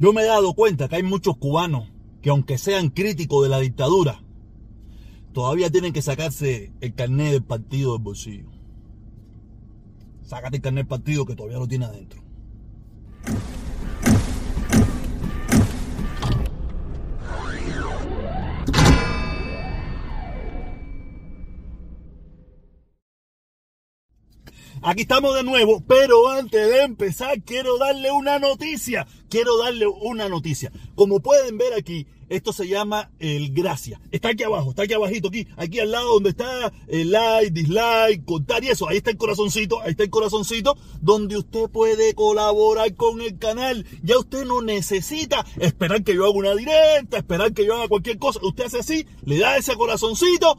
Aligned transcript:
Yo 0.00 0.14
me 0.14 0.22
he 0.22 0.26
dado 0.26 0.54
cuenta 0.54 0.88
que 0.88 0.96
hay 0.96 1.02
muchos 1.02 1.36
cubanos 1.36 1.92
que 2.22 2.30
aunque 2.30 2.56
sean 2.56 2.88
críticos 2.88 3.42
de 3.42 3.50
la 3.50 3.60
dictadura, 3.60 4.22
todavía 5.34 5.70
tienen 5.70 5.92
que 5.92 6.00
sacarse 6.00 6.72
el 6.80 6.94
carnet 6.94 7.32
del 7.32 7.44
partido 7.44 7.92
del 7.92 8.02
bolsillo. 8.02 8.48
Sácate 10.22 10.56
el 10.56 10.62
carnet 10.62 10.84
del 10.84 10.88
partido 10.88 11.26
que 11.26 11.36
todavía 11.36 11.58
lo 11.58 11.68
tiene 11.68 11.84
adentro. 11.84 12.22
Aquí 24.82 25.02
estamos 25.02 25.34
de 25.34 25.42
nuevo, 25.42 25.84
pero 25.86 26.30
antes 26.30 26.66
de 26.66 26.80
empezar 26.84 27.42
quiero 27.42 27.76
darle 27.76 28.10
una 28.12 28.38
noticia. 28.38 29.06
Quiero 29.28 29.58
darle 29.58 29.86
una 29.86 30.30
noticia. 30.30 30.72
Como 30.94 31.20
pueden 31.20 31.58
ver 31.58 31.74
aquí, 31.74 32.06
esto 32.30 32.54
se 32.54 32.66
llama 32.66 33.10
el 33.18 33.52
Gracia. 33.52 34.00
Está 34.10 34.30
aquí 34.30 34.42
abajo, 34.42 34.70
está 34.70 34.84
aquí 34.84 34.94
abajito, 34.94 35.28
aquí, 35.28 35.46
aquí 35.58 35.80
al 35.80 35.90
lado 35.90 36.14
donde 36.14 36.30
está 36.30 36.72
el 36.88 37.10
like, 37.10 37.50
dislike, 37.50 38.24
contar 38.24 38.64
y 38.64 38.68
eso. 38.68 38.88
Ahí 38.88 38.96
está 38.96 39.10
el 39.10 39.18
corazoncito, 39.18 39.82
ahí 39.82 39.90
está 39.90 40.04
el 40.04 40.10
corazoncito 40.10 40.78
donde 41.02 41.36
usted 41.36 41.68
puede 41.68 42.14
colaborar 42.14 42.94
con 42.94 43.20
el 43.20 43.38
canal. 43.38 43.84
Ya 44.02 44.16
usted 44.18 44.46
no 44.46 44.62
necesita 44.62 45.44
esperar 45.58 46.02
que 46.04 46.14
yo 46.14 46.24
haga 46.24 46.32
una 46.32 46.54
directa, 46.54 47.18
esperar 47.18 47.52
que 47.52 47.66
yo 47.66 47.74
haga 47.74 47.88
cualquier 47.88 48.18
cosa. 48.18 48.40
Usted 48.42 48.64
hace 48.64 48.78
así, 48.78 49.06
le 49.26 49.38
da 49.40 49.58
ese 49.58 49.74
corazoncito 49.74 50.56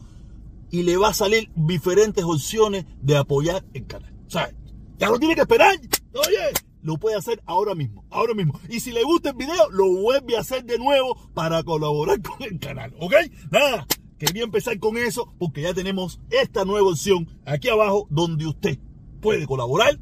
y 0.71 0.83
le 0.83 0.97
va 0.97 1.09
a 1.09 1.13
salir 1.13 1.51
diferentes 1.55 2.23
opciones 2.23 2.85
de 3.01 3.17
apoyar 3.17 3.63
el 3.73 3.85
canal. 3.85 4.13
O 4.25 4.29
sea, 4.29 4.51
ya 4.97 5.09
no 5.09 5.19
tiene 5.19 5.35
que 5.35 5.41
esperar. 5.41 5.75
Oye, 6.13 6.53
lo 6.81 6.97
puede 6.97 7.17
hacer 7.17 7.41
ahora 7.45 7.75
mismo, 7.75 8.05
ahora 8.09 8.33
mismo. 8.33 8.59
Y 8.69 8.79
si 8.79 8.91
le 8.91 9.03
gusta 9.03 9.29
el 9.31 9.35
video, 9.35 9.69
lo 9.71 9.89
vuelve 9.95 10.37
a 10.37 10.39
hacer 10.39 10.63
de 10.63 10.77
nuevo 10.77 11.15
para 11.33 11.63
colaborar 11.63 12.21
con 12.23 12.41
el 12.41 12.59
canal, 12.59 12.93
¿ok? 12.99 13.13
Nada, 13.51 13.85
quería 14.17 14.43
empezar 14.43 14.79
con 14.79 14.97
eso 14.97 15.33
porque 15.37 15.61
ya 15.61 15.73
tenemos 15.73 16.19
esta 16.29 16.65
nueva 16.65 16.89
opción 16.89 17.27
aquí 17.45 17.69
abajo 17.69 18.07
donde 18.09 18.47
usted 18.47 18.79
puede 19.21 19.45
colaborar 19.45 19.99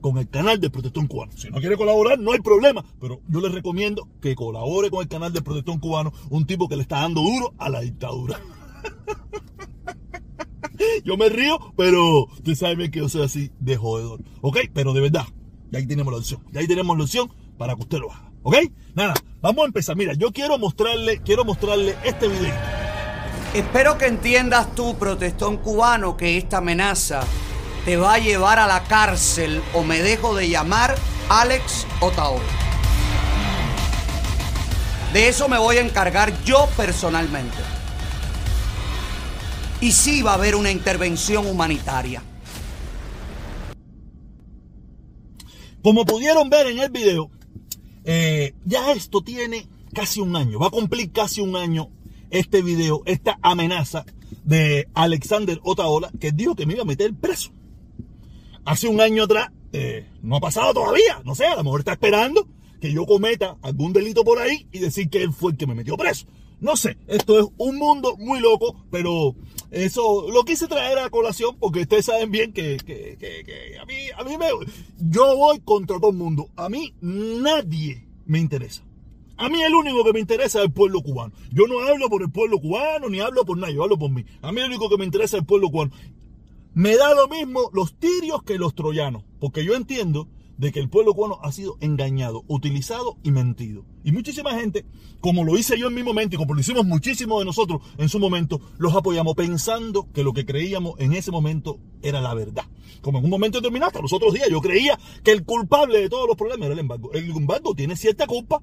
con 0.00 0.18
el 0.18 0.28
canal 0.28 0.60
de 0.60 0.70
Protestón 0.70 1.06
Cubano. 1.06 1.32
Si 1.36 1.50
no 1.50 1.58
quiere 1.58 1.76
colaborar, 1.76 2.18
no 2.18 2.32
hay 2.32 2.40
problema, 2.40 2.84
pero 3.00 3.20
yo 3.28 3.40
les 3.40 3.52
recomiendo 3.52 4.08
que 4.20 4.34
colabore 4.34 4.90
con 4.90 5.00
el 5.00 5.08
canal 5.08 5.32
de 5.32 5.42
Protestón 5.42 5.80
Cubano, 5.80 6.12
un 6.30 6.46
tipo 6.46 6.68
que 6.68 6.76
le 6.76 6.82
está 6.82 7.00
dando 7.00 7.22
duro 7.22 7.54
a 7.58 7.68
la 7.68 7.80
dictadura. 7.80 8.40
Yo 11.06 11.16
me 11.16 11.28
río, 11.28 11.72
pero 11.76 12.24
usted 12.24 12.56
sabe 12.56 12.74
bien 12.74 12.90
que 12.90 12.98
yo 12.98 13.08
soy 13.08 13.22
así 13.22 13.52
de 13.60 13.76
jodedor. 13.76 14.18
¿Ok? 14.40 14.58
Pero 14.74 14.92
de 14.92 15.02
verdad, 15.02 15.24
ya 15.70 15.78
ahí 15.78 15.86
tenemos 15.86 16.12
la 16.12 16.18
opción. 16.18 16.42
Ya 16.50 16.58
ahí 16.58 16.66
tenemos 16.66 16.98
la 16.98 17.04
opción 17.04 17.32
para 17.56 17.76
que 17.76 17.82
usted 17.82 17.98
lo 17.98 18.10
haga. 18.10 18.28
¿Ok? 18.42 18.56
Nada, 18.92 19.14
vamos 19.40 19.62
a 19.62 19.66
empezar. 19.68 19.94
Mira, 19.94 20.14
yo 20.14 20.32
quiero 20.32 20.58
mostrarle, 20.58 21.22
quiero 21.22 21.44
mostrarle 21.44 21.94
este 22.02 22.26
video. 22.26 22.52
Espero 23.54 23.96
que 23.98 24.06
entiendas 24.06 24.74
tú, 24.74 24.96
protestón 24.98 25.58
cubano, 25.58 26.16
que 26.16 26.38
esta 26.38 26.58
amenaza 26.58 27.20
te 27.84 27.96
va 27.96 28.14
a 28.14 28.18
llevar 28.18 28.58
a 28.58 28.66
la 28.66 28.82
cárcel 28.82 29.62
o 29.74 29.84
me 29.84 30.02
dejo 30.02 30.34
de 30.34 30.48
llamar 30.48 30.96
Alex 31.28 31.86
Otaola. 32.00 32.42
De 35.12 35.28
eso 35.28 35.48
me 35.48 35.58
voy 35.58 35.76
a 35.76 35.82
encargar 35.82 36.32
yo 36.42 36.68
personalmente 36.76 37.76
y 39.80 39.92
sí 39.92 40.22
va 40.22 40.32
a 40.32 40.34
haber 40.34 40.56
una 40.56 40.70
intervención 40.70 41.46
humanitaria. 41.46 42.22
Como 45.82 46.04
pudieron 46.04 46.50
ver 46.50 46.66
en 46.66 46.80
el 46.80 46.90
video, 46.90 47.30
eh, 48.04 48.54
ya 48.64 48.92
esto 48.92 49.22
tiene 49.22 49.68
casi 49.92 50.20
un 50.20 50.34
año, 50.34 50.58
va 50.58 50.66
a 50.66 50.70
cumplir 50.70 51.12
casi 51.12 51.40
un 51.40 51.56
año 51.56 51.90
este 52.30 52.62
video, 52.62 53.02
esta 53.06 53.38
amenaza 53.42 54.04
de 54.44 54.88
Alexander 54.94 55.60
Otaola, 55.62 56.10
que 56.20 56.32
dijo 56.32 56.56
que 56.56 56.66
me 56.66 56.74
iba 56.74 56.82
a 56.82 56.86
meter 56.86 57.14
preso. 57.14 57.52
Hace 58.64 58.88
un 58.88 59.00
año 59.00 59.24
atrás, 59.24 59.50
eh, 59.72 60.08
no 60.22 60.36
ha 60.36 60.40
pasado 60.40 60.74
todavía, 60.74 61.22
no 61.24 61.34
sé, 61.34 61.46
a 61.46 61.56
lo 61.56 61.62
mejor 61.62 61.80
está 61.80 61.92
esperando 61.92 62.48
que 62.80 62.92
yo 62.92 63.06
cometa 63.06 63.56
algún 63.62 63.92
delito 63.92 64.24
por 64.24 64.38
ahí 64.38 64.66
y 64.72 64.80
decir 64.80 65.08
que 65.08 65.22
él 65.22 65.32
fue 65.32 65.52
el 65.52 65.56
que 65.56 65.66
me 65.66 65.74
metió 65.74 65.96
preso. 65.96 66.26
No 66.58 66.74
sé, 66.76 66.96
esto 67.06 67.38
es 67.38 67.46
un 67.58 67.76
mundo 67.76 68.16
muy 68.16 68.40
loco, 68.40 68.84
pero 68.90 69.34
eso 69.70 70.30
lo 70.32 70.42
quise 70.44 70.66
traer 70.66 70.98
a 70.98 71.10
colación 71.10 71.56
porque 71.58 71.80
ustedes 71.80 72.06
saben 72.06 72.30
bien 72.30 72.52
que, 72.52 72.78
a 73.80 73.84
mí, 73.84 73.94
a 74.16 74.24
mí 74.24 74.38
me, 74.38 74.46
yo 74.96 75.36
voy 75.36 75.60
contra 75.60 75.98
todo 75.98 76.10
el 76.10 76.16
mundo. 76.16 76.48
A 76.56 76.68
mí 76.68 76.94
nadie 77.02 78.08
me 78.24 78.38
interesa. 78.38 78.84
A 79.36 79.50
mí 79.50 79.62
el 79.62 79.74
único 79.74 80.02
que 80.02 80.14
me 80.14 80.20
interesa 80.20 80.60
es 80.60 80.64
el 80.64 80.72
pueblo 80.72 81.02
cubano. 81.02 81.34
Yo 81.52 81.66
no 81.66 81.80
hablo 81.80 82.08
por 82.08 82.22
el 82.22 82.30
pueblo 82.30 82.58
cubano 82.58 83.10
ni 83.10 83.20
hablo 83.20 83.44
por 83.44 83.58
nadie, 83.58 83.74
yo 83.74 83.82
hablo 83.82 83.98
por 83.98 84.10
mí. 84.10 84.24
A 84.40 84.50
mí 84.50 84.60
el 84.60 84.68
único 84.68 84.88
que 84.88 84.96
me 84.96 85.04
interesa 85.04 85.36
es 85.36 85.42
el 85.42 85.46
pueblo 85.46 85.68
cubano. 85.68 85.92
Me 86.72 86.96
da 86.96 87.14
lo 87.14 87.28
mismo 87.28 87.70
los 87.74 87.98
tirios 87.98 88.42
que 88.42 88.58
los 88.58 88.74
troyanos, 88.74 89.24
porque 89.40 89.62
yo 89.62 89.74
entiendo 89.74 90.28
de 90.58 90.72
que 90.72 90.80
el 90.80 90.88
pueblo 90.88 91.14
cubano 91.14 91.38
ha 91.42 91.52
sido 91.52 91.76
engañado, 91.80 92.44
utilizado 92.48 93.16
y 93.22 93.30
mentido. 93.30 93.84
Y 94.04 94.12
muchísima 94.12 94.54
gente, 94.54 94.84
como 95.20 95.44
lo 95.44 95.58
hice 95.58 95.78
yo 95.78 95.88
en 95.88 95.94
mi 95.94 96.02
momento 96.02 96.36
y 96.36 96.38
como 96.38 96.54
lo 96.54 96.60
hicimos 96.60 96.86
muchísimos 96.86 97.38
de 97.40 97.44
nosotros 97.44 97.82
en 97.98 98.08
su 98.08 98.18
momento, 98.18 98.60
los 98.78 98.94
apoyamos 98.94 99.34
pensando 99.34 100.08
que 100.12 100.22
lo 100.22 100.32
que 100.32 100.46
creíamos 100.46 100.94
en 100.98 101.12
ese 101.12 101.30
momento 101.30 101.78
era 102.02 102.20
la 102.20 102.34
verdad. 102.34 102.64
Como 103.02 103.18
en 103.18 103.24
un 103.24 103.30
momento 103.30 103.58
determinado, 103.58 103.88
hasta 103.88 104.02
los 104.02 104.12
otros 104.12 104.32
días, 104.34 104.48
yo 104.50 104.60
creía 104.60 104.98
que 105.22 105.32
el 105.32 105.44
culpable 105.44 106.00
de 106.00 106.08
todos 106.08 106.26
los 106.26 106.36
problemas 106.36 106.66
era 106.66 106.74
el 106.74 106.80
embargo. 106.80 107.12
El 107.12 107.30
embargo 107.30 107.74
tiene 107.74 107.96
cierta 107.96 108.26
culpa, 108.26 108.62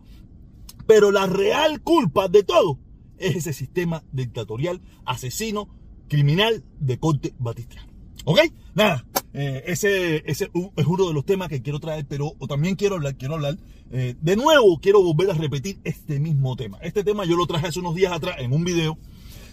pero 0.88 1.12
la 1.12 1.28
real 1.28 1.82
culpa 1.82 2.28
de 2.28 2.44
todo 2.44 2.80
es 3.18 3.36
ese 3.36 3.54
sistema 3.54 4.04
dictatorial, 4.12 4.82
asesino, 5.06 5.70
criminal 6.08 6.64
de 6.80 7.00
corte 7.00 7.34
batistiano. 7.40 7.93
¿Ok? 8.26 8.40
Nada, 8.76 9.06
eh, 9.34 9.64
ese, 9.68 10.24
ese 10.30 10.50
es 10.76 10.86
uno 10.86 11.08
de 11.08 11.14
los 11.14 11.26
temas 11.26 11.50
que 11.50 11.62
quiero 11.62 11.80
traer, 11.80 12.06
pero 12.08 12.34
también 12.48 12.76
quiero 12.76 12.96
hablar, 12.96 13.16
quiero 13.16 13.36
hablar. 13.36 13.58
Eh, 13.92 14.16
de 14.22 14.36
nuevo, 14.36 14.80
quiero 14.80 15.02
volver 15.02 15.32
a 15.32 15.34
repetir 15.34 15.80
este 15.84 16.20
mismo 16.20 16.56
tema. 16.56 16.78
Este 16.82 17.04
tema 17.04 17.26
yo 17.26 17.36
lo 17.36 17.46
traje 17.46 17.68
hace 17.68 17.80
unos 17.80 17.96
días 17.96 18.12
atrás 18.12 18.38
en 18.40 18.54
un 18.54 18.64
video, 18.64 18.98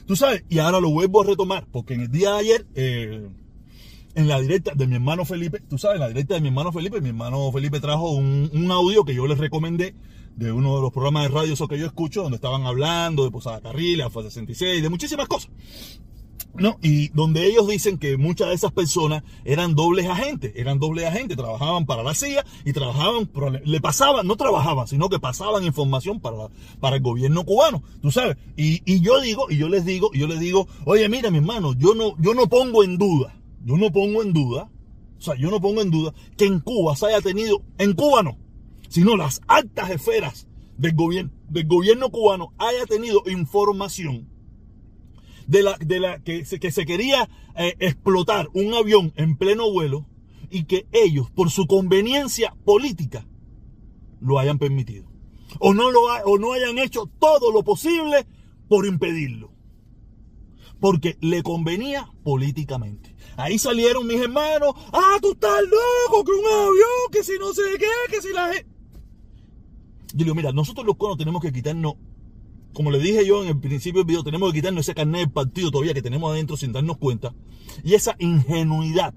tú 0.07 0.17
sabes, 0.17 0.45
y 0.49 0.59
ahora 0.59 0.81
lo 0.81 0.91
vuelvo 0.91 1.23
a 1.23 1.25
retomar, 1.25 1.67
porque 1.71 1.95
en 1.95 2.03
el 2.03 2.11
día 2.11 2.33
de 2.33 2.39
ayer, 2.39 2.67
eh, 2.75 3.29
en 4.15 4.29
la 4.29 4.41
directa 4.41 4.73
de 4.75 4.87
mi 4.87 4.95
hermano 4.95 5.25
Felipe, 5.25 5.61
tú 5.61 5.79
sabes, 5.79 5.97
en 5.97 6.01
la 6.01 6.09
directa 6.09 6.35
de 6.35 6.41
mi 6.41 6.49
hermano 6.49 6.73
Felipe, 6.73 7.01
mi 7.01 7.11
hermano 7.11 7.51
Felipe 7.53 7.81
trajo 7.81 8.11
un, 8.11 8.71
audio 8.71 9.05
que 9.05 9.15
yo 9.15 9.27
les 9.27 9.39
recomendé 9.39 9.95
de 10.37 10.53
uno 10.53 10.77
de 10.77 10.83
los 10.83 10.93
programas 10.93 11.25
de 11.25 11.29
radio 11.29 11.53
esos 11.53 11.69
que 11.69 11.79
yo 11.79 11.87
escucho, 11.87 12.23
donde 12.23 12.37
estaban 12.37 12.65
hablando 12.65 13.25
de 13.25 13.31
Posada 13.31 13.61
Carril, 13.61 14.01
AFA 14.03 14.23
66, 14.23 14.83
de 14.83 14.89
muchísimas 14.89 15.29
cosas. 15.29 15.51
¿No? 16.55 16.79
Y 16.83 17.09
donde 17.09 17.47
ellos 17.47 17.69
dicen 17.69 17.99
que 17.99 18.17
muchas 18.17 18.49
de 18.49 18.55
esas 18.55 18.73
personas 18.73 19.23
eran 19.45 19.75
dobles 19.75 20.07
agentes, 20.07 20.53
eran 20.57 20.79
dobles 20.79 21.07
agentes, 21.07 21.37
trabajaban 21.37 21.87
para 21.87 22.03
la 22.03 22.15
CIA 22.15 22.45
y 22.65 22.73
trabajaban, 22.73 23.31
le 23.65 23.81
pasaban, 23.81 24.27
no 24.27 24.37
trabajaban, 24.37 24.87
sino 24.87 25.09
que 25.09 25.19
pasaban 25.19 25.65
información 25.65 26.21
para, 26.21 26.49
para 26.81 26.97
el 26.97 27.03
gobierno 27.03 27.45
cubano, 27.45 27.83
tú 28.03 28.11
sabes. 28.11 28.37
Y, 28.57 28.83
y, 28.85 29.01
yo 29.01 29.21
digo, 29.21 29.47
y 29.51 29.59
yo 29.59 29.69
les 29.69 29.85
digo, 29.85 30.11
y 30.13 30.19
yo 30.21 30.27
les 30.27 30.41
digo, 30.41 30.69
oye, 30.85 31.09
mira, 31.09 31.31
mi 31.31 31.39
hermano, 31.39 31.75
yo 31.75 31.95
no, 31.95 32.15
yo 32.19 32.35
no 32.35 32.49
pongo 32.49 32.85
en 32.85 32.99
duda, 32.99 33.35
yo 33.65 33.77
no 33.77 33.91
pongo 33.91 34.23
en 34.23 34.33
duda, 34.33 34.71
o 35.19 35.23
sea, 35.23 35.35
yo 35.37 35.51
no 35.51 35.61
pongo 35.61 35.83
en 35.83 35.91
duda 35.91 36.15
que 36.37 36.47
en 36.47 36.61
Cuba 36.61 36.97
se 36.97 37.07
haya 37.07 37.21
tenido, 37.21 37.63
en 37.79 37.93
Cuba 37.93 38.23
no, 38.23 38.39
sino 38.89 39.17
las 39.17 39.41
altas 39.47 39.91
esferas 39.91 40.47
del 40.79 40.95
gobierno, 40.95 41.31
del 41.49 41.67
gobierno 41.67 42.11
cubano 42.11 42.53
haya 42.59 42.87
tenido 42.87 43.23
información 43.27 44.30
de 45.51 45.65
la, 45.65 45.77
de 45.79 45.99
la 45.99 46.21
que, 46.21 46.45
se, 46.45 46.61
que 46.61 46.71
se 46.71 46.87
quería 46.87 47.29
eh, 47.57 47.75
explotar 47.81 48.49
un 48.55 48.73
avión 48.73 49.13
en 49.17 49.37
pleno 49.37 49.69
vuelo 49.69 50.07
y 50.49 50.65
que 50.65 50.87
ellos, 50.93 51.29
por 51.33 51.51
su 51.51 51.67
conveniencia 51.67 52.55
política, 52.65 53.27
lo 54.21 54.39
hayan 54.39 54.61
permitido. 54.61 55.11
O 55.59 55.75
no, 55.75 55.91
lo 55.91 56.03
o 56.03 56.39
no 56.39 56.53
hayan 56.53 56.79
hecho 56.79 57.11
todo 57.19 57.51
lo 57.51 57.65
posible 57.65 58.27
por 58.69 58.87
impedirlo. 58.87 59.51
Porque 60.79 61.19
le 61.21 61.43
convenía 61.43 62.13
políticamente. 62.23 63.17
Ahí 63.37 63.59
salieron 63.59 64.07
mis 64.07 64.21
hermanos. 64.21 64.75
Ah, 64.93 65.19
tú 65.21 65.33
estás 65.33 65.63
loco, 65.63 66.25
que 66.25 66.33
un 66.33 66.47
avión, 66.47 67.11
que 67.11 67.25
si 67.25 67.33
no 67.41 67.53
sé 67.53 67.63
qué, 67.77 67.87
que 68.09 68.23
si 68.23 68.33
la 68.33 68.53
gente. 68.53 68.71
Yo 70.15 70.25
digo, 70.25 70.35
mira, 70.37 70.53
nosotros 70.53 70.87
los 70.87 70.97
cubanos 70.97 71.19
tenemos 71.19 71.43
que 71.43 71.53
quitarnos 71.53 71.95
como 72.73 72.91
le 72.91 72.99
dije 72.99 73.27
yo 73.27 73.43
en 73.43 73.49
el 73.49 73.59
principio 73.59 74.01
del 74.01 74.07
video, 74.07 74.23
tenemos 74.23 74.51
que 74.53 74.59
quitarnos 74.59 74.83
ese 74.83 74.95
carnet 74.95 75.21
del 75.21 75.31
partido 75.31 75.71
todavía 75.71 75.95
que 75.95 76.03
tenemos 76.03 76.31
adentro 76.31 76.57
sin 76.57 76.73
darnos 76.73 76.99
cuenta. 76.99 77.35
Y 77.85 77.95
esa 77.95 78.17
ingenuidad, 78.19 79.15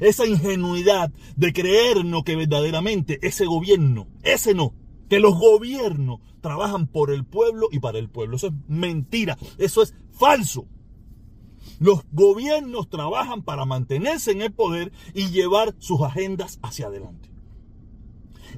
esa 0.00 0.26
ingenuidad 0.26 1.12
de 1.36 1.52
creernos 1.52 2.24
que 2.24 2.36
verdaderamente 2.36 3.18
ese 3.22 3.46
gobierno, 3.46 4.08
ese 4.22 4.54
no, 4.54 4.74
que 5.08 5.20
los 5.20 5.38
gobiernos 5.38 6.20
trabajan 6.40 6.86
por 6.86 7.10
el 7.10 7.24
pueblo 7.24 7.68
y 7.70 7.80
para 7.80 7.98
el 7.98 8.08
pueblo. 8.08 8.36
Eso 8.36 8.48
es 8.48 8.52
mentira, 8.68 9.38
eso 9.58 9.82
es 9.82 9.94
falso. 10.12 10.66
Los 11.78 12.04
gobiernos 12.12 12.88
trabajan 12.88 13.42
para 13.42 13.64
mantenerse 13.64 14.32
en 14.32 14.42
el 14.42 14.52
poder 14.52 14.92
y 15.14 15.30
llevar 15.30 15.74
sus 15.78 16.00
agendas 16.02 16.58
hacia 16.62 16.86
adelante. 16.86 17.30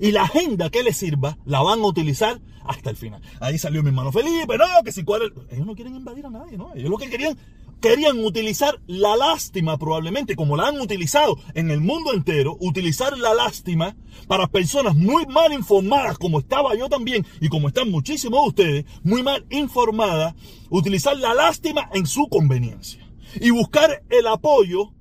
Y 0.01 0.13
la 0.13 0.23
agenda 0.23 0.71
que 0.71 0.83
les 0.83 0.97
sirva 0.97 1.39
la 1.45 1.61
van 1.61 1.81
a 1.81 1.87
utilizar 1.87 2.41
hasta 2.69 2.91
el 2.91 2.97
final. 2.97 3.21
Ahí 3.41 3.59
salió 3.59 3.83
mi 3.83 3.89
hermano 3.89 4.13
Felipe, 4.13 4.57
no, 4.59 4.65
que 4.85 4.93
si 4.93 5.05
cuál... 5.05 5.33
Ellos 5.51 5.67
no 5.67 5.75
quieren 5.75 5.97
invadir 5.97 6.27
a 6.27 6.31
nadie, 6.31 6.57
¿no? 6.57 6.73
Ellos 6.75 6.91
lo 6.91 6.97
que 6.97 7.09
querían 7.09 7.37
querían 7.81 8.25
utilizar 8.25 8.81
la 8.87 9.17
lástima 9.17 9.79
probablemente, 9.79 10.37
como 10.37 10.57
la 10.57 10.69
han 10.69 10.81
utilizado 10.81 11.37
en 11.55 11.71
el 11.71 11.81
mundo 11.81 12.13
entero, 12.13 12.57
utilizar 12.61 13.17
la 13.17 13.35
lástima 13.35 13.97
para 14.27 14.49
personas 14.49 14.97
muy 14.97 15.27
mal 15.27 15.53
informadas, 15.53 16.19
como 16.19 16.41
estaba 16.41 16.75
yo 16.75 16.89
también 16.89 17.27
y 17.41 17.49
como 17.49 17.69
están 17.69 17.91
muchísimos 17.91 18.41
de 18.43 18.49
ustedes, 18.49 18.85
muy 19.03 19.23
mal 19.23 19.47
informadas, 19.51 20.35
utilizar 20.71 21.17
la 21.17 21.35
lástima 21.35 21.89
en 21.93 22.07
su 22.07 22.29
conveniencia 22.29 23.09
y 23.41 23.51
buscar 23.51 24.03
el 24.11 24.27
apoyo, 24.27 24.93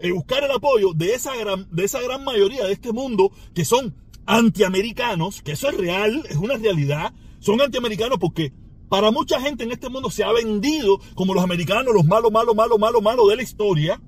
y 0.00 0.10
buscar 0.10 0.44
el 0.44 0.50
apoyo 0.50 0.92
de 0.94 1.14
esa 1.14 1.34
gran, 1.36 1.66
de 1.70 1.84
esa 1.84 2.02
gran 2.02 2.22
mayoría 2.22 2.66
de 2.66 2.72
este 2.72 2.92
mundo 2.92 3.32
que 3.54 3.64
son 3.64 3.94
antiamericanos, 4.26 5.42
que 5.42 5.52
eso 5.52 5.68
es 5.68 5.76
real, 5.76 6.24
es 6.28 6.36
una 6.36 6.56
realidad, 6.56 7.12
son 7.38 7.60
antiamericanos 7.60 8.18
porque 8.18 8.52
para 8.88 9.10
mucha 9.10 9.40
gente 9.40 9.64
en 9.64 9.72
este 9.72 9.88
mundo 9.88 10.10
se 10.10 10.24
ha 10.24 10.32
vendido 10.32 11.00
como 11.14 11.34
los 11.34 11.42
americanos, 11.42 11.94
los 11.94 12.04
malos, 12.04 12.30
malos, 12.30 12.54
malos, 12.54 12.78
malos, 12.78 13.02
malos 13.02 13.28
de 13.28 13.36
la 13.36 13.42
historia. 13.42 14.00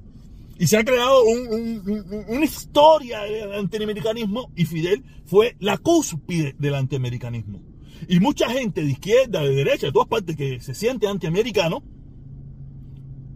Y 0.60 0.66
se 0.66 0.76
ha 0.76 0.84
creado 0.84 1.22
una 1.22 2.44
historia 2.44 3.20
del 3.20 3.54
antiamericanismo 3.54 4.50
y 4.56 4.64
Fidel 4.64 5.04
fue 5.24 5.56
la 5.60 5.78
cúspide 5.78 6.56
del 6.58 6.74
antiamericanismo. 6.74 7.60
Y 8.08 8.18
mucha 8.20 8.50
gente 8.50 8.82
de 8.82 8.90
izquierda, 8.90 9.42
de 9.42 9.54
derecha, 9.54 9.86
de 9.86 9.92
todas 9.92 10.08
partes 10.08 10.36
que 10.36 10.60
se 10.60 10.74
siente 10.74 11.06
antiamericano, 11.06 11.82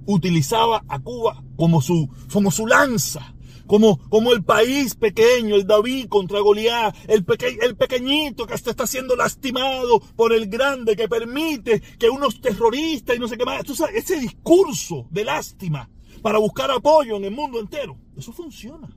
utilizaba 0.06 0.84
a 0.88 0.99
Cuba 0.99 1.44
como 1.56 1.81
su, 1.81 2.08
como 2.32 2.50
su 2.50 2.67
lanza, 2.67 3.34
como, 3.67 3.99
como 4.09 4.32
el 4.32 4.44
país 4.44 4.94
pequeño, 4.94 5.55
el 5.55 5.67
David 5.67 6.09
contra 6.09 6.41
Goliat, 6.41 6.94
el, 7.09 7.25
el 7.62 7.76
pequeñito 7.76 8.47
que 8.47 8.55
hasta 8.55 8.70
está 8.70 8.87
siendo 8.87 9.17
lastimado 9.17 10.00
por 10.17 10.32
el 10.32 10.49
grande 10.49 10.97
que 10.97 11.09
permite 11.09 11.81
que 11.99 12.11
unos 12.11 12.41
terroristas 12.41 13.17
y 13.17 13.19
no 13.19 13.29
sé 13.29 13.37
qué 13.37 13.44
más. 13.44 13.64
ese 13.94 14.20
discurso 14.20 15.06
de 15.11 15.25
lástima 15.25 15.88
para 16.23 16.38
buscar 16.38 16.70
apoyo 16.70 17.17
en 17.17 17.25
el 17.25 17.32
mundo 17.32 17.59
entero, 17.59 17.99
eso 18.17 18.32
funciona. 18.32 18.88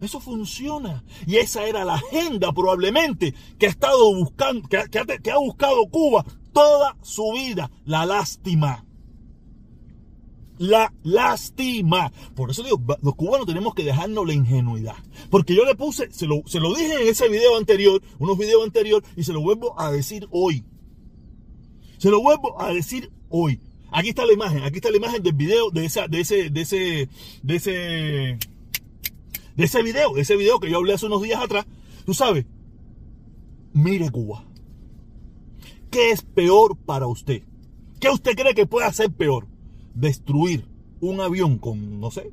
Eso 0.00 0.18
funciona. 0.18 1.04
Y 1.26 1.36
esa 1.36 1.66
era 1.66 1.84
la 1.84 1.94
agenda 1.94 2.52
probablemente 2.52 3.34
que 3.58 3.66
ha 3.66 3.68
estado 3.68 4.14
buscando, 4.14 4.66
que, 4.66 4.82
que 5.22 5.30
ha 5.30 5.36
buscado 5.36 5.86
Cuba 5.90 6.24
toda 6.52 6.96
su 7.02 7.32
vida, 7.32 7.70
la 7.84 8.06
lástima 8.06 8.86
la 10.60 10.92
lástima. 11.04 12.12
Por 12.36 12.50
eso 12.50 12.62
digo, 12.62 12.78
los 13.02 13.14
cubanos 13.14 13.46
tenemos 13.46 13.74
que 13.74 13.82
dejarnos 13.82 14.26
la 14.26 14.34
ingenuidad. 14.34 14.94
Porque 15.30 15.54
yo 15.54 15.64
le 15.64 15.74
puse, 15.74 16.12
se 16.12 16.26
lo, 16.26 16.42
se 16.44 16.60
lo 16.60 16.74
dije 16.74 17.00
en 17.00 17.08
ese 17.08 17.30
video 17.30 17.56
anterior, 17.56 18.02
unos 18.18 18.36
videos 18.36 18.62
anteriores, 18.62 19.08
y 19.16 19.24
se 19.24 19.32
lo 19.32 19.40
vuelvo 19.40 19.80
a 19.80 19.90
decir 19.90 20.28
hoy. 20.30 20.62
Se 21.96 22.10
lo 22.10 22.20
vuelvo 22.20 22.60
a 22.60 22.74
decir 22.74 23.10
hoy. 23.30 23.58
Aquí 23.90 24.10
está 24.10 24.26
la 24.26 24.34
imagen, 24.34 24.62
aquí 24.62 24.76
está 24.76 24.90
la 24.90 24.98
imagen 24.98 25.22
del 25.22 25.32
video 25.32 25.70
de 25.70 25.86
esa, 25.86 26.08
de 26.08 26.20
ese, 26.20 26.50
de 26.50 26.60
ese, 26.60 27.08
de 27.42 27.56
ese, 27.56 27.70
de 27.70 29.64
ese 29.64 29.82
video, 29.82 30.12
de 30.12 30.20
ese 30.20 30.36
video 30.36 30.60
que 30.60 30.70
yo 30.70 30.76
hablé 30.76 30.92
hace 30.92 31.06
unos 31.06 31.22
días 31.22 31.42
atrás. 31.42 31.64
Tú 32.04 32.12
sabes, 32.12 32.44
mire 33.72 34.10
Cuba. 34.10 34.44
¿Qué 35.90 36.10
es 36.10 36.20
peor 36.20 36.76
para 36.76 37.06
usted? 37.06 37.44
¿Qué 37.98 38.10
usted 38.10 38.36
cree 38.36 38.54
que 38.54 38.66
puede 38.66 38.92
ser 38.92 39.10
peor? 39.10 39.49
Destruir 39.94 40.66
un 41.00 41.20
avión 41.20 41.58
con, 41.58 42.00
no 42.00 42.10
sé, 42.10 42.32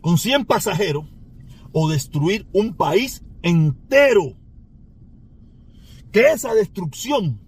con 0.00 0.18
100 0.18 0.44
pasajeros 0.44 1.04
o 1.72 1.88
destruir 1.88 2.46
un 2.52 2.74
país 2.74 3.22
entero. 3.42 4.36
Que 6.12 6.32
esa 6.32 6.54
destrucción 6.54 7.40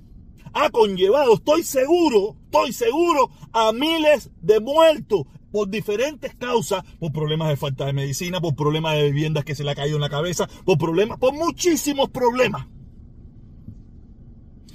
ha 0.53 0.71
conllevado, 0.71 1.35
estoy 1.35 1.65
seguro, 1.65 2.37
estoy 2.45 2.73
seguro, 2.73 3.31
a 3.53 3.73
miles 3.73 4.31
de 4.41 4.61
muertos 4.61 5.27
por 5.51 5.69
diferentes 5.69 6.35
causas, 6.35 6.85
por 6.99 7.13
problemas 7.13 7.49
de 7.49 7.57
falta 7.57 7.87
de 7.87 7.93
medicina, 7.93 8.41
por 8.41 8.55
problemas 8.55 8.95
de 8.95 9.05
viviendas 9.05 9.45
que 9.45 9.55
se 9.55 9.65
le 9.65 9.71
ha 9.71 9.75
caído 9.75 9.97
en 9.97 10.03
la 10.03 10.09
cabeza, 10.09 10.49
por 10.65 10.79
problemas, 10.79 11.19
por 11.19 11.35
muchísimos 11.35 12.11
problemas. 12.11 12.67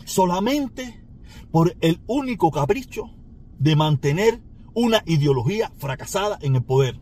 Solamente 0.05 1.03
por 1.51 1.75
el 1.81 1.99
único 2.07 2.51
capricho 2.51 3.16
de 3.59 3.75
mantener 3.75 4.41
una 4.73 5.01
ideología 5.05 5.71
fracasada 5.77 6.37
en 6.41 6.55
el 6.55 6.63
poder. 6.63 6.99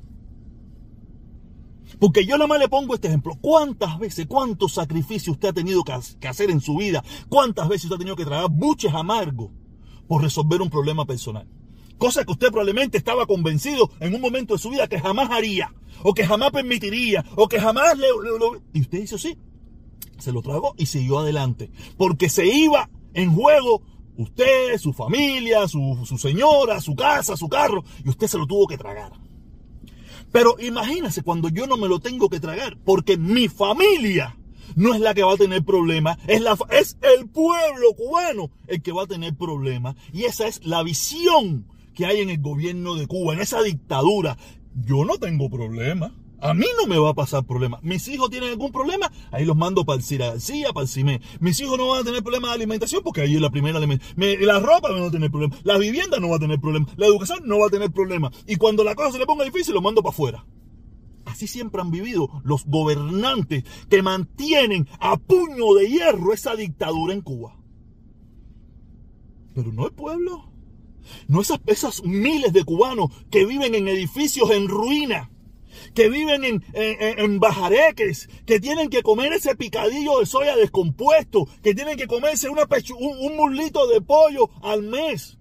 Porque 2.00 2.26
yo 2.26 2.38
nada 2.38 2.48
más 2.48 2.60
le 2.60 2.68
pongo 2.68 2.96
este 2.96 3.08
ejemplo. 3.08 3.38
¿Cuántas 3.40 4.00
veces, 4.00 4.26
cuántos 4.28 4.74
sacrificios 4.74 5.36
usted 5.36 5.50
ha 5.50 5.54
tenido 5.54 5.84
que 5.84 6.28
hacer 6.28 6.50
en 6.50 6.62
su 6.62 6.78
vida? 6.78 7.04
¿Cuántas 7.30 7.68
veces 7.70 7.86
usted 7.86 7.96
ha 7.96 8.00
tenido 8.00 8.16
que 8.16 8.26
tragar 8.26 8.50
buches 8.50 8.94
amargos 8.94 9.52
por 10.08 10.22
resolver 10.22 10.62
un 10.62 10.70
problema 10.70 11.06
personal? 11.06 11.48
Cosa 11.98 12.26
que 12.26 12.32
usted 12.32 12.48
probablemente 12.50 12.98
estaba 12.98 13.26
convencido 13.26 13.90
en 14.00 14.14
un 14.14 14.22
momento 14.22 14.54
de 14.54 14.60
su 14.60 14.70
vida 14.70 14.88
que 14.88 15.00
jamás 15.00 15.30
haría, 15.32 15.74
o 16.04 16.14
que 16.14 16.26
jamás 16.26 16.52
permitiría, 16.52 17.24
o 17.36 17.48
que 17.48 17.60
jamás 17.60 17.98
le... 17.98 18.08
Y 18.74 18.82
usted 18.82 19.00
hizo 19.00 19.18
sí. 19.18 19.38
Se 20.18 20.32
lo 20.32 20.42
tragó 20.42 20.76
y 20.78 20.88
siguió 20.88 21.20
adelante. 21.20 21.72
Porque 21.98 22.30
se 22.30 22.46
iba 22.48 22.90
en 23.14 23.34
juego 23.34 23.82
Usted, 24.18 24.78
su 24.78 24.94
familia, 24.94 25.68
su, 25.68 26.06
señora, 26.18 26.80
su 26.82 26.96
casa, 26.96 27.36
su 27.36 27.50
carro, 27.50 27.84
y 28.04 28.10
usted 28.10 28.28
se 28.28 28.38
lo 28.38 28.48
tuvo 28.48 28.68
que 28.68 28.78
tragar. 28.78 29.12
Pero 30.32 30.56
imagínese 30.60 31.22
cuando 31.22 31.50
yo 31.50 31.68
no 31.68 31.78
me 31.78 31.88
lo 31.88 32.00
tengo 32.00 32.30
que 32.30 32.40
tragar, 32.40 32.78
porque 32.84 33.18
mi 33.18 33.48
familia 33.48 34.38
no 34.76 34.94
es 34.94 35.00
la 35.00 35.14
que 35.14 35.24
va 35.24 35.34
a 35.34 35.38
tener 35.38 35.64
problemas, 35.64 36.18
es, 36.28 36.42
la, 36.42 36.58
es 36.72 36.98
el 37.02 37.28
pueblo 37.30 37.94
cubano 37.96 38.52
el 38.68 38.82
que 38.82 38.92
va 38.92 39.04
a 39.04 39.08
tener 39.08 39.36
problemas. 39.36 39.96
Y 40.12 40.24
esa 40.24 40.48
es 40.48 40.66
la 40.66 40.84
visión 40.84 41.68
que 41.94 42.06
hay 42.06 42.20
en 42.20 42.30
el 42.30 42.42
gobierno 42.42 42.96
de 42.96 43.08
Cuba, 43.08 43.34
en 43.34 43.42
esa 43.42 43.62
dictadura. 43.62 44.38
Yo 44.86 45.06
no 45.06 45.18
tengo 45.18 45.50
problemas. 45.50 46.12
A 46.46 46.54
mí 46.54 46.68
no 46.78 46.86
me 46.86 47.00
va 47.00 47.10
a 47.10 47.14
pasar 47.16 47.44
problema. 47.44 47.80
Mis 47.82 48.08
hijos 48.08 48.30
tienen 48.30 48.52
algún 48.52 48.72
problema, 48.72 49.12
ahí 49.32 49.46
los 49.46 49.58
mando 49.58 49.84
para 49.84 49.98
el 49.98 50.04
Cira 50.04 50.36
para 50.74 50.84
el 50.84 50.88
CIME. 50.88 51.20
Mis 51.40 51.60
hijos 51.60 51.76
no 51.76 51.88
van 51.88 52.02
a 52.02 52.04
tener 52.04 52.22
problema 52.22 52.50
de 52.50 52.54
alimentación 52.54 53.02
porque 53.04 53.22
ahí 53.22 53.34
es 53.34 53.42
la 53.42 53.50
primera 53.50 53.80
alimentación. 53.80 54.16
La 54.42 54.60
ropa 54.60 54.90
no 54.90 55.02
va 55.02 55.08
a 55.08 55.12
tener 55.12 55.32
problema. 55.32 55.56
La 55.64 55.80
vivienda 55.80 56.20
no 56.20 56.30
va 56.30 56.36
a 56.36 56.40
tener 56.40 56.62
problema. 56.62 56.86
La 56.98 57.08
educación 57.08 57.40
no 57.46 57.58
va 57.58 57.66
a 57.66 57.70
tener 57.72 57.90
problema. 57.90 58.32
Y 58.46 58.58
cuando 58.58 58.84
la 58.84 58.94
cosa 58.94 59.14
se 59.14 59.18
le 59.18 59.26
ponga 59.26 59.44
difícil, 59.44 59.74
los 59.74 59.82
mando 59.82 60.04
para 60.04 60.14
afuera. 60.14 60.46
Así 61.26 61.48
siempre 61.48 61.82
han 61.82 61.90
vivido 61.90 62.30
los 62.44 62.64
gobernantes 62.66 63.64
que 63.90 64.04
mantienen 64.04 64.88
a 65.00 65.18
puño 65.18 65.74
de 65.74 65.90
hierro 65.90 66.32
esa 66.32 66.56
dictadura 66.56 67.16
en 67.16 67.22
Cuba. 67.22 67.58
Pero 69.56 69.72
no 69.72 69.88
el 69.88 69.94
pueblo. 69.94 70.52
No 71.28 71.42
esas, 71.42 71.60
esas 71.66 72.04
miles 72.04 72.54
de 72.54 72.64
cubanos 72.64 73.10
que 73.32 73.48
viven 73.48 73.74
en 73.74 73.88
edificios 73.88 74.52
en 74.52 74.68
ruina 74.68 75.32
que 75.94 76.10
viven 76.10 76.44
en, 76.44 76.64
en, 76.74 77.40
bajareques, 77.40 78.30
que 78.46 78.60
tienen 78.60 78.90
que 78.90 79.04
comer 79.04 79.34
ese 79.34 79.56
picadillo 79.56 80.20
de 80.20 80.26
soya 80.26 80.56
descompuesto, 80.56 81.48
que 81.62 81.76
tienen 81.76 81.98
que 81.98 82.08
comerse 82.08 82.50
una 82.50 82.64
un, 82.98 83.18
un 83.20 83.36
mulito 83.36 83.88
de 83.88 84.02
pollo 84.02 84.50
al 84.62 84.84
mes, 84.84 85.38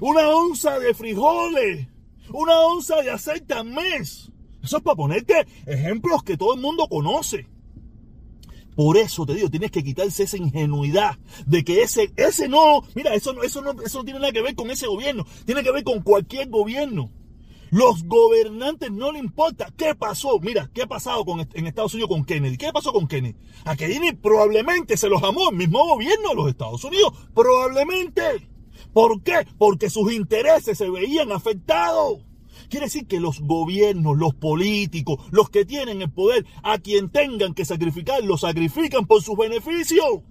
una 0.00 0.28
onza 0.28 0.78
de 0.78 0.94
frijoles, 0.94 1.88
una 2.32 2.60
onza 2.60 3.02
de 3.02 3.10
aceite 3.10 3.54
al 3.54 3.66
mes. 3.66 4.30
Eso 4.62 4.78
es 4.78 4.82
para 4.82 4.96
ponerte 4.96 5.46
ejemplos 5.66 6.22
que 6.22 6.36
todo 6.36 6.54
el 6.54 6.60
mundo 6.60 6.88
conoce. 6.88 7.46
Por 8.78 8.96
eso 8.96 9.26
te 9.26 9.34
digo, 9.34 9.50
tienes 9.50 9.72
que 9.72 9.82
quitarse 9.82 10.22
esa 10.22 10.36
ingenuidad 10.36 11.18
de 11.46 11.64
que 11.64 11.82
ese, 11.82 12.12
ese 12.14 12.48
no, 12.48 12.82
mira, 12.94 13.12
eso, 13.12 13.42
eso, 13.42 13.60
no, 13.60 13.72
eso 13.82 13.98
no 13.98 14.04
tiene 14.04 14.20
nada 14.20 14.30
que 14.30 14.40
ver 14.40 14.54
con 14.54 14.70
ese 14.70 14.86
gobierno, 14.86 15.26
tiene 15.44 15.64
que 15.64 15.72
ver 15.72 15.82
con 15.82 16.00
cualquier 16.02 16.48
gobierno. 16.48 17.10
Los 17.70 18.04
gobernantes 18.04 18.90
no 18.90 19.12
le 19.12 19.18
importa 19.18 19.72
qué 19.76 19.94
pasó. 19.94 20.38
Mira, 20.40 20.70
qué 20.72 20.82
ha 20.82 20.86
pasado 20.86 21.24
con, 21.24 21.40
en 21.40 21.66
Estados 21.66 21.94
Unidos 21.94 22.10
con 22.10 22.24
Kennedy. 22.24 22.56
¿Qué 22.56 22.72
pasó 22.72 22.92
con 22.92 23.06
Kennedy? 23.06 23.36
A 23.64 23.76
Kennedy 23.76 24.12
probablemente 24.12 24.96
se 24.96 25.08
los 25.08 25.22
amó 25.22 25.50
el 25.50 25.56
mismo 25.56 25.86
gobierno 25.86 26.30
de 26.30 26.34
los 26.34 26.48
Estados 26.48 26.82
Unidos. 26.84 27.12
Probablemente. 27.34 28.48
¿Por 28.92 29.22
qué? 29.22 29.46
Porque 29.58 29.90
sus 29.90 30.12
intereses 30.12 30.78
se 30.78 30.88
veían 30.88 31.32
afectados. 31.32 32.20
Quiere 32.68 32.86
decir 32.86 33.06
que 33.06 33.20
los 33.20 33.40
gobiernos, 33.40 34.16
los 34.16 34.34
políticos, 34.34 35.20
los 35.30 35.50
que 35.50 35.64
tienen 35.64 36.02
el 36.02 36.10
poder, 36.10 36.44
a 36.62 36.78
quien 36.78 37.10
tengan 37.10 37.54
que 37.54 37.64
sacrificar, 37.64 38.22
lo 38.24 38.36
sacrifican 38.36 39.06
por 39.06 39.22
sus 39.22 39.36
beneficios. 39.36 40.22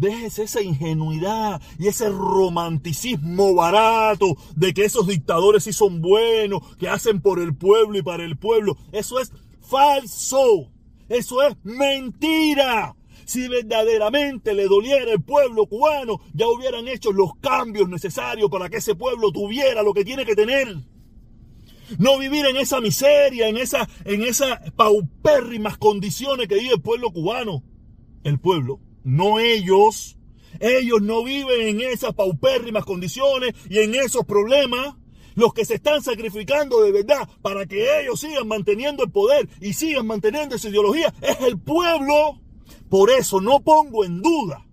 Déjese 0.00 0.44
esa 0.44 0.62
ingenuidad 0.62 1.60
y 1.78 1.88
ese 1.88 2.08
romanticismo 2.08 3.54
barato 3.54 4.34
de 4.56 4.72
que 4.72 4.86
esos 4.86 5.06
dictadores 5.06 5.64
sí 5.64 5.74
son 5.74 6.00
buenos, 6.00 6.62
que 6.78 6.88
hacen 6.88 7.20
por 7.20 7.38
el 7.38 7.54
pueblo 7.54 7.98
y 7.98 8.02
para 8.02 8.24
el 8.24 8.38
pueblo. 8.38 8.78
Eso 8.92 9.20
es 9.20 9.30
falso. 9.60 10.72
Eso 11.10 11.42
es 11.42 11.54
mentira. 11.64 12.96
Si 13.26 13.46
verdaderamente 13.46 14.54
le 14.54 14.68
doliera 14.68 15.12
el 15.12 15.20
pueblo 15.20 15.66
cubano, 15.66 16.18
ya 16.32 16.48
hubieran 16.48 16.88
hecho 16.88 17.12
los 17.12 17.34
cambios 17.38 17.86
necesarios 17.90 18.48
para 18.48 18.70
que 18.70 18.78
ese 18.78 18.94
pueblo 18.94 19.30
tuviera 19.30 19.82
lo 19.82 19.92
que 19.92 20.06
tiene 20.06 20.24
que 20.24 20.34
tener. 20.34 20.78
No 21.98 22.18
vivir 22.18 22.46
en 22.46 22.56
esa 22.56 22.80
miseria, 22.80 23.48
en 23.48 23.58
esa, 23.58 23.86
en 24.06 24.22
esas 24.22 24.70
paupérrimas 24.70 25.76
condiciones 25.76 26.48
que 26.48 26.54
vive 26.54 26.72
el 26.72 26.80
pueblo 26.80 27.12
cubano. 27.12 27.62
El 28.24 28.38
pueblo, 28.38 28.80
no 29.04 29.38
ellos. 29.38 30.16
Ellos 30.58 31.00
no 31.00 31.24
viven 31.24 31.68
en 31.68 31.80
esas 31.80 32.14
paupérrimas 32.14 32.84
condiciones 32.84 33.54
y 33.68 33.78
en 33.78 33.94
esos 33.94 34.24
problemas. 34.24 34.96
Los 35.36 35.54
que 35.54 35.64
se 35.64 35.74
están 35.74 36.02
sacrificando 36.02 36.82
de 36.82 36.92
verdad 36.92 37.28
para 37.40 37.64
que 37.64 38.00
ellos 38.00 38.20
sigan 38.20 38.48
manteniendo 38.48 39.04
el 39.04 39.10
poder 39.10 39.48
y 39.60 39.72
sigan 39.72 40.06
manteniendo 40.06 40.56
esa 40.56 40.68
ideología 40.68 41.14
es 41.22 41.40
el 41.40 41.58
pueblo. 41.58 42.40
Por 42.88 43.10
eso 43.10 43.40
no 43.40 43.60
pongo 43.60 44.04
en 44.04 44.20
duda 44.20 44.66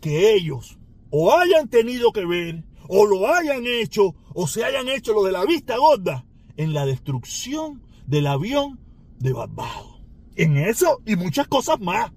que 0.00 0.34
ellos 0.34 0.78
o 1.10 1.32
hayan 1.32 1.68
tenido 1.68 2.12
que 2.12 2.26
ver 2.26 2.64
o 2.88 3.06
lo 3.06 3.26
hayan 3.26 3.66
hecho 3.66 4.14
o 4.34 4.46
se 4.46 4.64
hayan 4.64 4.88
hecho 4.88 5.14
lo 5.14 5.24
de 5.24 5.32
la 5.32 5.44
vista 5.44 5.76
gorda 5.78 6.26
en 6.56 6.74
la 6.74 6.86
destrucción 6.86 7.82
del 8.06 8.26
avión 8.26 8.78
de 9.18 9.32
Barbados. 9.32 10.00
En 10.36 10.58
eso 10.58 11.00
y 11.06 11.16
muchas 11.16 11.48
cosas 11.48 11.80
más. 11.80 12.12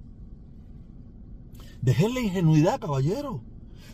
Dejen 1.82 2.14
la 2.14 2.20
ingenuidad, 2.20 2.80
caballero. 2.80 3.44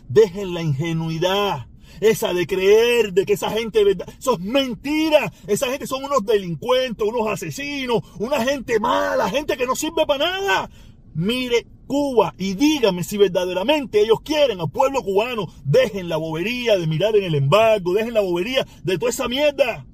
Dejen 0.08 0.54
la 0.54 0.62
ingenuidad. 0.62 1.68
Esa 2.00 2.34
de 2.34 2.46
creer 2.46 3.12
de 3.12 3.24
que 3.24 3.34
esa 3.34 3.50
gente, 3.50 3.84
¿verdad? 3.84 4.08
Eso 4.18 4.34
es 4.34 4.40
mentira. 4.40 5.32
Esa 5.46 5.68
gente 5.68 5.86
son 5.86 6.04
unos 6.04 6.24
delincuentes, 6.26 7.06
unos 7.06 7.28
asesinos, 7.28 8.02
una 8.18 8.44
gente 8.44 8.80
mala, 8.80 9.30
gente 9.30 9.56
que 9.56 9.66
no 9.66 9.76
sirve 9.76 10.04
para 10.06 10.26
nada. 10.26 10.70
Mire 11.14 11.66
Cuba 11.86 12.34
y 12.36 12.54
dígame 12.54 13.04
si 13.04 13.16
verdaderamente 13.16 14.00
ellos 14.00 14.20
quieren 14.20 14.60
al 14.60 14.70
pueblo 14.70 15.02
cubano. 15.02 15.46
Dejen 15.64 16.08
la 16.08 16.16
bobería 16.16 16.76
de 16.76 16.86
mirar 16.86 17.16
en 17.16 17.24
el 17.24 17.34
embargo, 17.36 17.94
dejen 17.94 18.14
la 18.14 18.20
bobería 18.20 18.66
de 18.82 18.98
toda 18.98 19.10
esa 19.10 19.28
mierda. 19.28 19.86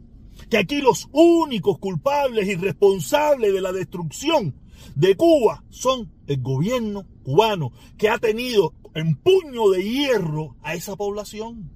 Que 0.48 0.56
aquí 0.56 0.80
los 0.80 1.08
únicos 1.12 1.78
culpables 1.78 2.48
y 2.48 2.56
responsables 2.56 3.52
de 3.52 3.60
la 3.60 3.72
destrucción 3.72 4.61
de 4.94 5.16
Cuba 5.16 5.64
son 5.70 6.10
el 6.26 6.40
gobierno 6.40 7.06
cubano, 7.22 7.72
que 7.96 8.08
ha 8.08 8.18
tenido 8.18 8.74
en 8.94 9.16
puño 9.16 9.70
de 9.70 9.82
hierro 9.82 10.56
a 10.62 10.74
esa 10.74 10.96
población. 10.96 11.70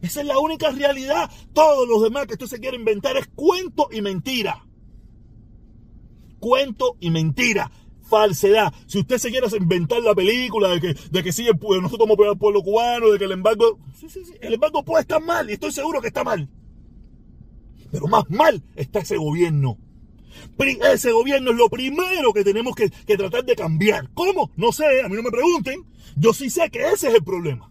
Esa 0.00 0.20
es 0.20 0.26
la 0.26 0.38
única 0.38 0.70
realidad. 0.70 1.30
Todos 1.52 1.88
los 1.88 2.02
demás 2.02 2.26
que 2.26 2.34
usted 2.34 2.46
se 2.46 2.60
quiere 2.60 2.76
inventar 2.76 3.16
es 3.16 3.26
cuento 3.28 3.88
y 3.90 4.00
mentira. 4.00 4.64
Cuento 6.38 6.96
y 7.00 7.10
mentira 7.10 7.70
falsedad. 8.08 8.72
Si 8.86 8.98
usted 8.98 9.18
se 9.18 9.30
quiere 9.30 9.46
inventar 9.56 10.00
la 10.00 10.14
película 10.14 10.70
de 10.70 10.80
que, 10.80 10.94
de 11.10 11.22
que 11.22 11.32
sí, 11.32 11.46
nosotros 11.46 11.98
somos 11.98 12.18
el 12.18 12.38
pueblo 12.38 12.62
cubano, 12.62 13.10
de 13.10 13.18
que 13.18 13.24
el 13.24 13.32
embargo. 13.32 13.78
Sí, 13.94 14.08
sí, 14.08 14.24
sí. 14.24 14.34
El 14.40 14.54
embargo 14.54 14.84
puede 14.84 15.02
estar 15.02 15.22
mal 15.22 15.48
y 15.48 15.52
estoy 15.54 15.72
seguro 15.72 16.00
que 16.00 16.08
está 16.08 16.24
mal. 16.24 16.48
Pero 17.90 18.06
más 18.06 18.28
mal 18.28 18.62
está 18.74 19.00
ese 19.00 19.16
gobierno. 19.16 19.78
Ese 20.92 21.12
gobierno 21.12 21.50
es 21.50 21.56
lo 21.56 21.68
primero 21.68 22.32
que 22.32 22.44
tenemos 22.44 22.74
que, 22.74 22.90
tratar 23.16 23.44
de 23.44 23.56
cambiar. 23.56 24.10
¿Cómo? 24.14 24.50
No 24.56 24.72
sé, 24.72 25.02
a 25.02 25.08
mí 25.08 25.16
no 25.16 25.22
me 25.22 25.30
pregunten. 25.30 25.84
Yo 26.16 26.32
sí 26.32 26.50
sé 26.50 26.70
que 26.70 26.80
ese 26.80 27.08
es 27.08 27.14
el 27.14 27.24
problema 27.24 27.70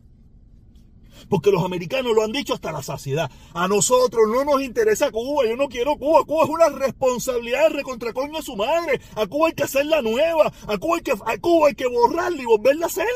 porque 1.30 1.52
los 1.52 1.64
americanos 1.64 2.14
lo 2.16 2.24
han 2.24 2.32
dicho 2.32 2.54
hasta 2.54 2.72
la 2.72 2.82
saciedad. 2.82 3.30
A 3.54 3.68
nosotros 3.68 4.24
no 4.30 4.46
nos 4.46 4.62
interesa 4.62 5.12
Cuba, 5.12 5.46
yo 5.46 5.58
no 5.58 5.68
quiero 5.68 5.98
Cuba. 5.98 6.24
Cuba 6.26 6.46
es 6.46 6.50
una 6.50 6.70
responsabilidad 6.70 7.70
recontracoño 7.70 8.38
a 8.38 8.42
su 8.42 8.56
madre. 8.56 9.02
A 9.16 9.28
Cuba 9.28 9.48
hay 9.48 9.54
que 9.54 9.64
hacerla 9.64 10.02
nueva, 10.02 10.54
a 10.68 10.78
Cuba 10.78 10.98
hay 10.98 11.04
que, 11.04 11.12
a 11.12 11.38
Cuba 11.40 11.68
hay 11.68 11.76
que 11.76 11.88
borrarla 11.88 12.42
y 12.42 12.46
volverla 12.46 12.86
a 12.86 12.88
hacer. 12.88 13.08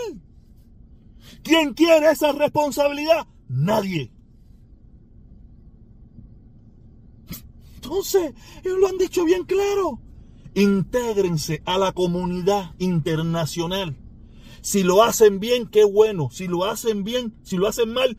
¿Quién 1.43 1.73
quiere 1.73 2.11
esa 2.11 2.31
responsabilidad? 2.33 3.27
Nadie. 3.47 4.11
Entonces, 7.91 8.33
ellos 8.63 8.79
lo 8.79 8.87
han 8.87 8.97
dicho 8.97 9.25
bien 9.25 9.43
claro. 9.43 9.99
Intégrense 10.53 11.61
a 11.65 11.77
la 11.77 11.91
comunidad 11.91 12.73
internacional. 12.79 13.97
Si 14.61 14.83
lo 14.83 15.03
hacen 15.03 15.41
bien, 15.41 15.67
qué 15.67 15.83
bueno. 15.83 16.29
Si 16.31 16.47
lo 16.47 16.63
hacen 16.63 17.03
bien, 17.03 17.35
si 17.43 17.57
lo 17.57 17.67
hacen 17.67 17.91
mal, 17.91 18.17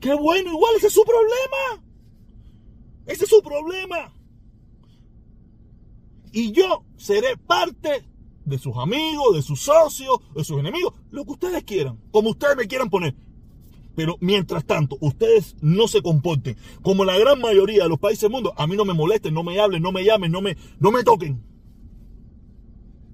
qué 0.00 0.14
bueno. 0.14 0.52
Igual 0.52 0.76
ese 0.78 0.86
es 0.86 0.94
su 0.94 1.04
problema. 1.04 1.84
Ese 3.04 3.24
es 3.24 3.30
su 3.30 3.42
problema. 3.42 4.16
Y 6.32 6.52
yo 6.52 6.86
seré 6.96 7.36
parte 7.36 8.08
de 8.46 8.58
sus 8.58 8.74
amigos, 8.78 9.36
de 9.36 9.42
sus 9.42 9.60
socios, 9.60 10.18
de 10.34 10.44
sus 10.44 10.58
enemigos, 10.58 10.94
lo 11.10 11.26
que 11.26 11.32
ustedes 11.32 11.62
quieran, 11.64 12.00
como 12.10 12.30
ustedes 12.30 12.56
me 12.56 12.66
quieran 12.66 12.88
poner. 12.88 13.14
Pero 13.94 14.16
mientras 14.20 14.64
tanto, 14.64 14.96
ustedes 15.00 15.56
no 15.60 15.88
se 15.88 16.02
comporten 16.02 16.56
como 16.82 17.04
la 17.04 17.16
gran 17.18 17.40
mayoría 17.40 17.84
de 17.84 17.88
los 17.88 17.98
países 17.98 18.22
del 18.22 18.32
mundo. 18.32 18.52
A 18.56 18.66
mí 18.66 18.76
no 18.76 18.84
me 18.84 18.94
molesten, 18.94 19.34
no 19.34 19.42
me 19.42 19.58
hablen, 19.60 19.82
no 19.82 19.92
me 19.92 20.04
llamen, 20.04 20.32
no 20.32 20.40
me, 20.40 20.56
no 20.80 20.90
me 20.90 21.04
toquen. 21.04 21.42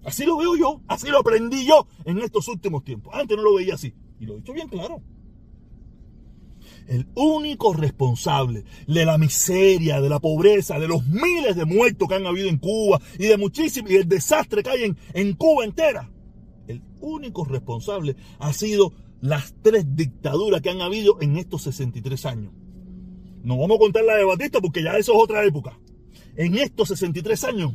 Así 0.05 0.25
lo 0.25 0.39
veo 0.39 0.57
yo, 0.57 0.81
así 0.89 1.09
lo 1.09 1.19
aprendí 1.19 1.67
yo 1.67 1.87
en 2.05 2.19
estos 2.19 2.49
últimos 2.49 2.85
tiempos. 2.85 3.15
Antes 3.15 3.37
no 3.37 3.43
lo 3.43 3.55
veía 3.55 3.75
así. 3.75 3.93
Y 4.19 4.27
lo 4.27 4.35
he 4.35 4.37
dicho 4.37 4.53
bien 4.53 4.69
claro. 4.69 5.03
El 6.89 7.07
único 7.15 7.73
responsable 7.75 8.65
de 8.87 9.05
la 9.05 9.19
miseria, 9.19 10.01
de 10.01 10.09
la 10.09 10.19
pobreza, 10.19 10.79
de 10.79 10.89
los 10.89 11.07
miles 11.07 11.55
de 11.55 11.65
muertos 11.65 12.09
que 12.09 12.15
han 12.15 12.27
habido 12.27 12.49
en 12.49 12.59
Cuba 12.59 13.01
y 13.19 13.27
de 13.27 13.37
muchísimos, 13.37 13.91
y 13.91 13.97
el 13.97 14.09
desastre 14.09 14.63
que 14.63 14.71
hay 14.71 14.85
en, 14.85 14.97
en 15.13 15.35
Cuba 15.35 15.65
entera. 15.65 16.11
El 16.67 16.83
único 17.01 17.45
responsable 17.45 18.17
ha 18.39 18.53
sido 18.53 18.93
las 19.21 19.55
tres 19.63 19.85
dictaduras 19.95 20.61
que 20.61 20.71
han 20.71 20.81
habido 20.81 21.21
en 21.21 21.37
estos 21.37 21.63
63 21.63 22.27
años. 22.27 22.53
No 23.43 23.59
vamos 23.59 23.77
a 23.77 23.81
contar 23.81 24.05
la 24.05 24.17
de 24.17 24.25
Batista 24.25 24.61
porque 24.61 24.83
ya 24.83 24.97
eso 24.97 25.13
es 25.13 25.19
otra 25.23 25.45
época. 25.45 25.79
En 26.37 26.57
estos 26.57 26.89
63 26.89 27.45
años 27.45 27.75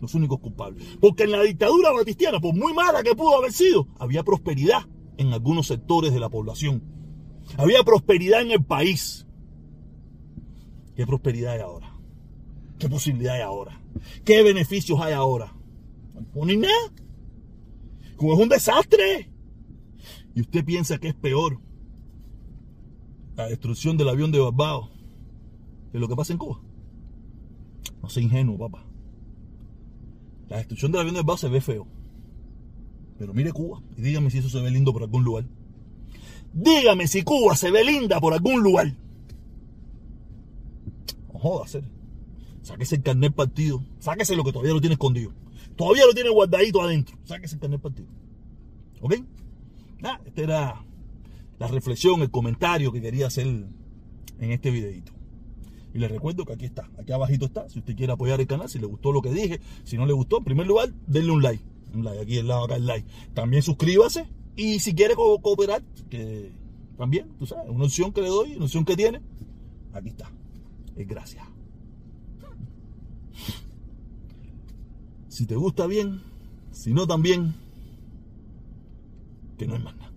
los 0.00 0.14
únicos 0.14 0.40
culpables. 0.40 0.84
Porque 1.00 1.24
en 1.24 1.32
la 1.32 1.42
dictadura 1.42 1.92
batistiana, 1.92 2.40
por 2.40 2.54
muy 2.54 2.72
mala 2.72 3.02
que 3.02 3.14
pudo 3.14 3.36
haber 3.36 3.52
sido, 3.52 3.86
había 3.98 4.22
prosperidad 4.22 4.82
en 5.16 5.32
algunos 5.32 5.66
sectores 5.66 6.12
de 6.12 6.20
la 6.20 6.28
población. 6.28 6.82
Había 7.56 7.82
prosperidad 7.82 8.42
en 8.42 8.52
el 8.52 8.64
país. 8.64 9.26
¿Qué 10.94 11.06
prosperidad 11.06 11.54
hay 11.54 11.60
ahora? 11.60 11.94
¿Qué 12.78 12.88
posibilidad 12.88 13.34
hay 13.34 13.42
ahora? 13.42 13.80
¿Qué 14.24 14.42
beneficios 14.42 15.00
hay 15.00 15.12
ahora? 15.12 15.54
No 16.34 16.44
nada. 16.44 16.92
Como 18.16 18.34
es 18.34 18.38
un 18.38 18.48
desastre. 18.48 19.29
Y 20.34 20.40
usted 20.42 20.64
piensa 20.64 20.98
que 20.98 21.08
es 21.08 21.14
peor 21.14 21.58
la 23.36 23.48
destrucción 23.48 23.96
del 23.96 24.08
avión 24.08 24.30
de 24.32 24.38
Barbados 24.38 24.90
que 25.92 25.98
lo 25.98 26.08
que 26.08 26.16
pasa 26.16 26.32
en 26.32 26.38
Cuba. 26.38 26.60
No 28.02 28.08
sea 28.08 28.22
ingenuo, 28.22 28.58
papá. 28.58 28.84
La 30.48 30.58
destrucción 30.58 30.92
del 30.92 31.02
avión 31.02 31.14
de 31.14 31.22
base 31.22 31.46
se 31.46 31.52
ve 31.52 31.60
feo. 31.60 31.86
Pero 33.18 33.34
mire 33.34 33.52
Cuba 33.52 33.82
y 33.96 34.02
dígame 34.02 34.30
si 34.30 34.38
eso 34.38 34.48
se 34.48 34.60
ve 34.60 34.70
lindo 34.70 34.92
por 34.92 35.02
algún 35.02 35.24
lugar. 35.24 35.44
Dígame 36.52 37.06
si 37.06 37.22
Cuba 37.22 37.56
se 37.56 37.70
ve 37.70 37.84
linda 37.84 38.20
por 38.20 38.32
algún 38.32 38.62
lugar. 38.62 38.94
No 41.32 41.38
joda, 41.38 41.64
hacer. 41.64 41.84
Sáquese 42.62 42.96
el 42.96 43.02
carnet 43.02 43.34
partido. 43.34 43.84
Sáquese 43.98 44.36
lo 44.36 44.44
que 44.44 44.52
todavía 44.52 44.74
lo 44.74 44.80
tiene 44.80 44.94
escondido. 44.94 45.32
Todavía 45.76 46.06
lo 46.06 46.12
tiene 46.12 46.30
guardadito 46.30 46.82
adentro. 46.82 47.16
Sáquese 47.24 47.56
el 47.56 47.60
carnet 47.60 47.80
partido. 47.80 48.08
¿Ok? 49.00 49.14
Nada, 50.02 50.20
esta 50.24 50.42
era 50.42 50.84
la 51.58 51.66
reflexión, 51.66 52.22
el 52.22 52.30
comentario 52.30 52.92
que 52.92 53.00
quería 53.00 53.26
hacer 53.26 53.46
en 53.46 53.74
este 54.38 54.70
videito. 54.70 55.12
Y 55.92 55.98
les 55.98 56.10
recuerdo 56.10 56.44
que 56.44 56.52
aquí 56.52 56.64
está, 56.66 56.88
aquí 56.98 57.12
abajito 57.12 57.46
está, 57.46 57.68
si 57.68 57.80
usted 57.80 57.96
quiere 57.96 58.12
apoyar 58.12 58.40
el 58.40 58.46
canal, 58.46 58.68
si 58.68 58.78
le 58.78 58.86
gustó 58.86 59.12
lo 59.12 59.22
que 59.22 59.32
dije, 59.32 59.60
si 59.84 59.96
no 59.96 60.06
le 60.06 60.12
gustó, 60.12 60.38
en 60.38 60.44
primer 60.44 60.66
lugar, 60.66 60.92
denle 61.06 61.32
un 61.32 61.42
like. 61.42 61.64
Un 61.92 62.04
like, 62.04 62.20
aquí 62.20 62.38
al 62.38 62.46
lado 62.46 62.64
acá 62.64 62.76
el 62.76 62.86
like. 62.86 63.06
También 63.34 63.62
suscríbase 63.62 64.26
y 64.56 64.78
si 64.78 64.94
quiere 64.94 65.14
cooperar, 65.14 65.82
que 66.08 66.52
también, 66.96 67.28
tú 67.38 67.46
sabes, 67.46 67.68
una 67.68 67.84
opción 67.84 68.12
que 68.12 68.22
le 68.22 68.28
doy, 68.28 68.54
una 68.54 68.66
opción 68.66 68.84
que 68.84 68.96
tiene, 68.96 69.20
aquí 69.92 70.10
está. 70.10 70.30
Es 70.96 71.08
gracias. 71.08 71.44
Si 75.28 75.46
te 75.46 75.56
gusta 75.56 75.86
bien, 75.86 76.22
si 76.70 76.92
no 76.92 77.06
también, 77.06 77.54
que 79.60 80.09